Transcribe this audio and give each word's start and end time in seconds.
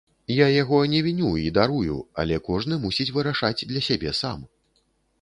Я 0.35 0.45
яго 0.51 0.79
не 0.93 1.01
віню 1.07 1.33
і 1.43 1.51
дарую, 1.59 1.99
але 2.25 2.41
кожны 2.49 2.83
мусіць 2.89 3.11
вырашаць 3.19 3.57
для 3.69 3.87
сябе 3.93 4.19
сам. 4.25 4.39